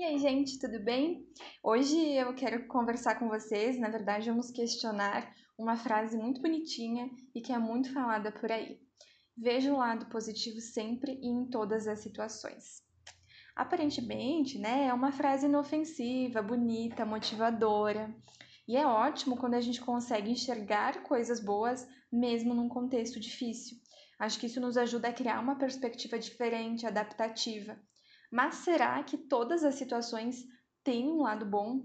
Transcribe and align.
E 0.00 0.02
aí, 0.02 0.18
gente, 0.18 0.58
tudo 0.58 0.82
bem? 0.82 1.28
Hoje 1.62 1.94
eu 2.14 2.34
quero 2.34 2.66
conversar 2.66 3.18
com 3.18 3.28
vocês, 3.28 3.78
na 3.78 3.90
verdade, 3.90 4.30
vamos 4.30 4.50
questionar 4.50 5.30
uma 5.58 5.76
frase 5.76 6.16
muito 6.16 6.40
bonitinha 6.40 7.10
e 7.34 7.42
que 7.42 7.52
é 7.52 7.58
muito 7.58 7.92
falada 7.92 8.32
por 8.32 8.50
aí. 8.50 8.80
Veja 9.36 9.70
o 9.70 9.76
lado 9.76 10.06
positivo 10.06 10.58
sempre 10.58 11.20
e 11.20 11.26
em 11.26 11.50
todas 11.50 11.86
as 11.86 11.98
situações. 11.98 12.82
Aparentemente, 13.54 14.58
né, 14.58 14.86
é 14.86 14.94
uma 14.94 15.12
frase 15.12 15.44
inofensiva, 15.44 16.40
bonita, 16.40 17.04
motivadora. 17.04 18.10
E 18.66 18.78
é 18.78 18.86
ótimo 18.86 19.36
quando 19.36 19.52
a 19.52 19.60
gente 19.60 19.82
consegue 19.82 20.30
enxergar 20.30 21.02
coisas 21.02 21.40
boas 21.44 21.86
mesmo 22.10 22.54
num 22.54 22.70
contexto 22.70 23.20
difícil. 23.20 23.76
Acho 24.18 24.40
que 24.40 24.46
isso 24.46 24.62
nos 24.62 24.78
ajuda 24.78 25.08
a 25.08 25.12
criar 25.12 25.40
uma 25.40 25.56
perspectiva 25.56 26.18
diferente, 26.18 26.86
adaptativa. 26.86 27.78
Mas 28.30 28.56
será 28.56 29.02
que 29.02 29.18
todas 29.18 29.64
as 29.64 29.74
situações 29.74 30.46
têm 30.84 31.10
um 31.10 31.22
lado 31.22 31.44
bom? 31.44 31.82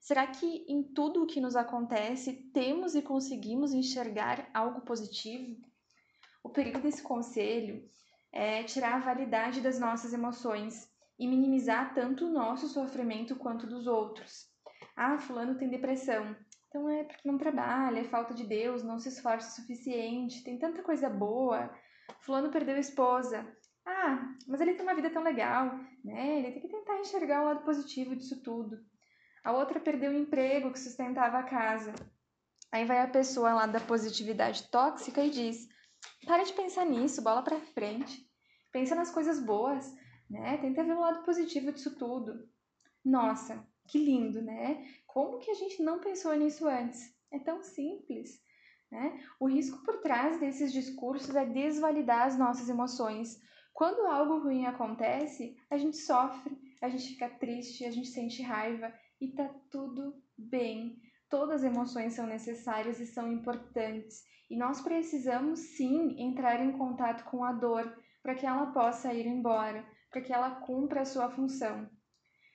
Será 0.00 0.26
que 0.26 0.64
em 0.68 0.82
tudo 0.82 1.22
o 1.22 1.26
que 1.26 1.40
nos 1.40 1.56
acontece 1.56 2.50
temos 2.52 2.94
e 2.94 3.02
conseguimos 3.02 3.72
enxergar 3.72 4.48
algo 4.54 4.82
positivo? 4.82 5.60
O 6.42 6.50
perigo 6.50 6.80
desse 6.80 7.02
conselho 7.02 7.88
é 8.32 8.62
tirar 8.62 8.94
a 8.94 9.04
validade 9.04 9.60
das 9.60 9.78
nossas 9.78 10.12
emoções 10.12 10.88
e 11.18 11.26
minimizar 11.26 11.94
tanto 11.94 12.26
o 12.26 12.30
nosso 12.30 12.68
sofrimento 12.68 13.34
quanto 13.36 13.66
dos 13.66 13.86
outros. 13.86 14.46
Ah, 14.94 15.18
fulano 15.18 15.58
tem 15.58 15.68
depressão. 15.68 16.36
Então 16.68 16.88
é 16.88 17.04
porque 17.04 17.26
não 17.26 17.38
trabalha, 17.38 18.00
é 18.00 18.04
falta 18.04 18.34
de 18.34 18.44
Deus, 18.44 18.82
não 18.82 18.98
se 18.98 19.08
esforça 19.08 19.48
o 19.48 19.54
suficiente, 19.62 20.44
tem 20.44 20.58
tanta 20.58 20.82
coisa 20.82 21.08
boa. 21.08 21.74
Fulano 22.20 22.50
perdeu 22.50 22.76
a 22.76 22.80
esposa. 22.80 23.46
Ah, 23.90 24.34
mas 24.46 24.60
ele 24.60 24.74
tem 24.74 24.82
uma 24.82 24.94
vida 24.94 25.08
tão 25.08 25.22
legal, 25.22 25.80
né? 26.04 26.40
Ele 26.40 26.52
tem 26.52 26.60
que 26.60 26.68
tentar 26.68 27.00
enxergar 27.00 27.40
o 27.40 27.46
lado 27.46 27.64
positivo 27.64 28.14
disso 28.14 28.42
tudo. 28.42 28.78
A 29.42 29.50
outra 29.52 29.80
perdeu 29.80 30.12
o 30.12 30.14
emprego 30.14 30.70
que 30.70 30.78
sustentava 30.78 31.38
a 31.38 31.42
casa. 31.42 31.94
Aí 32.70 32.84
vai 32.84 33.00
a 33.00 33.08
pessoa 33.08 33.54
lá 33.54 33.66
da 33.66 33.80
positividade 33.80 34.70
tóxica 34.70 35.24
e 35.24 35.30
diz: 35.30 35.66
para 36.26 36.44
de 36.44 36.52
pensar 36.52 36.84
nisso, 36.84 37.22
bola 37.22 37.40
pra 37.40 37.58
frente. 37.60 38.30
Pensa 38.70 38.94
nas 38.94 39.10
coisas 39.10 39.40
boas, 39.40 39.90
né? 40.28 40.58
Tenta 40.58 40.84
ver 40.84 40.92
o 40.92 41.00
lado 41.00 41.24
positivo 41.24 41.72
disso 41.72 41.96
tudo. 41.96 42.46
Nossa, 43.02 43.66
que 43.88 43.98
lindo, 43.98 44.42
né? 44.42 44.86
Como 45.06 45.38
que 45.38 45.50
a 45.50 45.54
gente 45.54 45.82
não 45.82 45.98
pensou 45.98 46.34
nisso 46.34 46.68
antes? 46.68 47.16
É 47.32 47.38
tão 47.38 47.62
simples. 47.62 48.38
Né? 48.90 49.18
O 49.40 49.46
risco 49.46 49.82
por 49.82 50.00
trás 50.02 50.38
desses 50.38 50.72
discursos 50.72 51.34
é 51.34 51.46
desvalidar 51.46 52.26
as 52.26 52.38
nossas 52.38 52.68
emoções, 52.68 53.38
quando 53.78 54.08
algo 54.08 54.40
ruim 54.40 54.66
acontece, 54.66 55.56
a 55.70 55.78
gente 55.78 55.98
sofre, 55.98 56.58
a 56.82 56.88
gente 56.88 57.10
fica 57.10 57.28
triste, 57.28 57.84
a 57.84 57.92
gente 57.92 58.08
sente 58.08 58.42
raiva 58.42 58.92
e 59.20 59.28
tá 59.28 59.48
tudo 59.70 60.20
bem. 60.36 61.00
Todas 61.30 61.62
as 61.62 61.72
emoções 61.72 62.14
são 62.14 62.26
necessárias 62.26 62.98
e 62.98 63.06
são 63.06 63.30
importantes, 63.30 64.24
e 64.50 64.56
nós 64.56 64.80
precisamos 64.80 65.60
sim 65.60 66.20
entrar 66.20 66.60
em 66.60 66.72
contato 66.72 67.22
com 67.30 67.44
a 67.44 67.52
dor 67.52 67.96
para 68.20 68.34
que 68.34 68.44
ela 68.44 68.66
possa 68.72 69.14
ir 69.14 69.28
embora, 69.28 69.86
para 70.10 70.22
que 70.22 70.32
ela 70.32 70.56
cumpra 70.56 71.02
a 71.02 71.06
sua 71.06 71.30
função. 71.30 71.88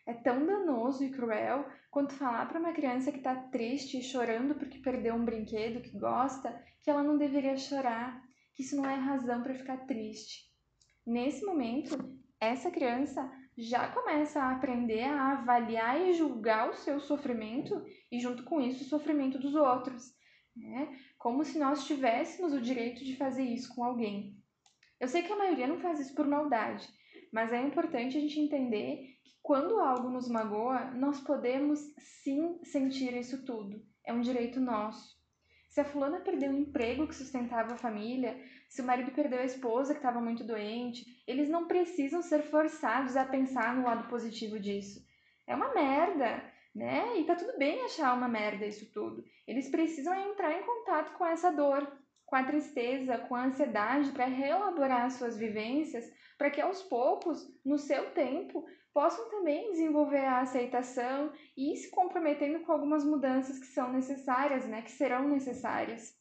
É 0.05 0.13
tão 0.13 0.45
danoso 0.45 1.05
e 1.05 1.09
cruel 1.09 1.65
quanto 1.89 2.15
falar 2.15 2.49
para 2.49 2.59
uma 2.59 2.73
criança 2.73 3.13
que 3.13 3.19
está 3.19 3.33
triste 3.33 3.97
e 3.97 4.03
chorando 4.03 4.55
porque 4.55 4.79
perdeu 4.79 5.15
um 5.15 5.23
brinquedo 5.23 5.81
que 5.81 5.97
gosta 5.97 6.53
que 6.81 6.89
ela 6.89 7.01
não 7.01 7.17
deveria 7.17 7.55
chorar, 7.55 8.21
que 8.53 8.61
isso 8.61 8.75
não 8.75 8.85
é 8.85 8.95
razão 8.95 9.41
para 9.41 9.55
ficar 9.55 9.77
triste. 9.87 10.52
Nesse 11.05 11.45
momento, 11.45 11.97
essa 12.39 12.71
criança 12.71 13.29
já 13.57 13.87
começa 13.89 14.41
a 14.41 14.51
aprender 14.51 15.03
a 15.03 15.33
avaliar 15.33 16.01
e 16.01 16.13
julgar 16.13 16.69
o 16.69 16.75
seu 16.75 16.99
sofrimento 16.99 17.83
e, 18.11 18.19
junto 18.19 18.43
com 18.43 18.61
isso, 18.61 18.83
o 18.83 18.87
sofrimento 18.87 19.37
dos 19.37 19.53
outros. 19.53 20.13
Né? 20.55 20.97
Como 21.17 21.43
se 21.43 21.59
nós 21.59 21.85
tivéssemos 21.85 22.53
o 22.53 22.61
direito 22.61 23.03
de 23.03 23.15
fazer 23.15 23.43
isso 23.43 23.73
com 23.75 23.83
alguém. 23.83 24.37
Eu 24.99 25.07
sei 25.07 25.21
que 25.23 25.31
a 25.31 25.37
maioria 25.37 25.67
não 25.67 25.79
faz 25.79 25.99
isso 25.99 26.15
por 26.15 26.27
maldade, 26.27 26.87
mas 27.31 27.51
é 27.51 27.61
importante 27.61 28.17
a 28.17 28.21
gente 28.21 28.39
entender 28.39 29.17
que 29.23 29.31
quando 29.41 29.79
algo 29.79 30.09
nos 30.09 30.29
magoa, 30.29 30.91
nós 30.91 31.19
podemos 31.19 31.79
sim 31.97 32.59
sentir 32.63 33.13
isso 33.13 33.43
tudo. 33.43 33.85
É 34.05 34.13
um 34.13 34.21
direito 34.21 34.59
nosso. 34.61 35.21
Se 35.73 35.81
a 35.81 35.85
fulana 35.85 36.19
perdeu 36.19 36.51
o 36.51 36.55
emprego 36.55 37.07
que 37.07 37.15
sustentava 37.15 37.73
a 37.73 37.77
família, 37.77 38.39
se 38.69 38.79
o 38.79 38.85
marido 38.85 39.09
perdeu 39.09 39.39
a 39.39 39.43
esposa 39.43 39.91
que 39.95 39.99
estava 39.99 40.21
muito 40.21 40.43
doente, 40.43 41.03
eles 41.25 41.49
não 41.49 41.65
precisam 41.65 42.21
ser 42.21 42.43
forçados 42.43 43.17
a 43.17 43.25
pensar 43.25 43.75
no 43.75 43.83
lado 43.83 44.07
positivo 44.07 44.59
disso. 44.59 45.03
É 45.47 45.55
uma 45.55 45.73
merda, 45.73 46.43
né? 46.75 47.17
E 47.17 47.23
tá 47.23 47.35
tudo 47.35 47.57
bem 47.57 47.81
achar 47.81 48.15
uma 48.15 48.27
merda 48.27 48.67
isso 48.67 48.85
tudo. 48.93 49.25
Eles 49.47 49.67
precisam 49.67 50.13
entrar 50.13 50.53
em 50.53 50.61
contato 50.61 51.17
com 51.17 51.25
essa 51.25 51.49
dor, 51.49 51.91
com 52.33 52.37
a 52.37 52.43
tristeza, 52.45 53.19
com 53.19 53.35
a 53.35 53.45
ansiedade 53.45 54.11
para 54.11 54.25
reelaborar 54.25 55.11
suas 55.11 55.37
vivências, 55.37 56.11
para 56.35 56.49
que 56.49 56.59
aos 56.59 56.81
poucos, 56.81 57.47
no 57.63 57.77
seu 57.77 58.09
tempo, 58.09 58.65
possam 58.91 59.29
também 59.29 59.69
desenvolver 59.69 60.25
a 60.25 60.39
aceitação 60.39 61.31
e 61.55 61.71
ir 61.71 61.77
se 61.77 61.91
comprometendo 61.91 62.65
com 62.65 62.71
algumas 62.71 63.05
mudanças 63.05 63.59
que 63.59 63.67
são 63.67 63.93
necessárias, 63.93 64.67
né, 64.67 64.81
que 64.81 64.89
serão 64.89 65.29
necessárias. 65.29 66.19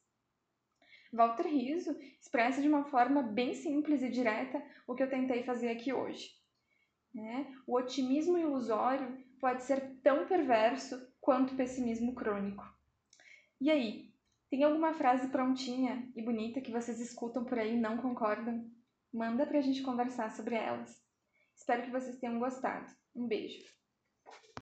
Walter 1.11 1.47
Riso 1.47 1.99
expressa 2.21 2.61
de 2.61 2.69
uma 2.69 2.85
forma 2.85 3.23
bem 3.23 3.55
simples 3.55 4.03
e 4.03 4.11
direta 4.11 4.63
o 4.87 4.95
que 4.95 5.03
eu 5.03 5.09
tentei 5.09 5.45
fazer 5.45 5.71
aqui 5.71 5.95
hoje. 5.95 6.29
Né? 7.15 7.51
O 7.67 7.75
otimismo 7.75 8.37
ilusório 8.37 9.17
pode 9.41 9.63
ser 9.63 9.81
tão 10.03 10.27
perverso 10.27 11.11
quanto 11.23 11.55
o 11.55 11.57
pessimismo 11.57 12.15
crônico. 12.15 12.71
E 13.59 13.71
aí, 13.71 14.13
tem 14.53 14.65
alguma 14.65 14.93
frase 14.93 15.29
prontinha 15.29 16.07
e 16.15 16.21
bonita 16.21 16.61
que 16.61 16.71
vocês 16.71 17.01
escutam 17.01 17.43
por 17.43 17.59
aí 17.59 17.73
e 17.73 17.81
não 17.81 17.97
concordam? 17.97 18.71
Manda 19.11 19.47
pra 19.47 19.63
gente 19.63 19.81
conversar 19.81 20.31
sobre 20.31 20.55
elas. 20.55 20.95
Espero 21.57 21.85
que 21.85 21.91
vocês 21.91 22.19
tenham 22.19 22.39
gostado. 22.39 22.85
Um 23.17 23.27
beijo! 23.27 23.65